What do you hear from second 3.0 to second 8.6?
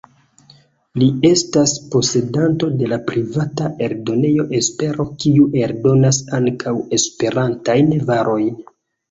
privata eldonejo Espero, kiu eldonas ankaŭ Esperantajn varojn.